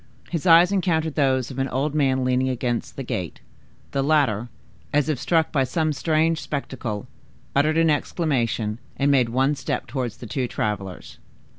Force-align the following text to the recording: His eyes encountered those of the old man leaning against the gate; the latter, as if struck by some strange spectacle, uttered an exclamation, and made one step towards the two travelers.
His 0.31 0.47
eyes 0.47 0.71
encountered 0.71 1.13
those 1.13 1.51
of 1.51 1.57
the 1.57 1.69
old 1.69 1.93
man 1.93 2.23
leaning 2.25 2.49
against 2.49 2.95
the 2.95 3.03
gate; 3.03 3.39
the 3.91 4.01
latter, 4.01 4.49
as 4.91 5.09
if 5.09 5.19
struck 5.19 5.51
by 5.51 5.63
some 5.63 5.93
strange 5.93 6.41
spectacle, 6.41 7.05
uttered 7.55 7.77
an 7.77 7.91
exclamation, 7.91 8.79
and 8.97 9.11
made 9.11 9.29
one 9.29 9.53
step 9.53 9.85
towards 9.85 10.17
the 10.17 10.25
two 10.25 10.47
travelers. 10.47 11.19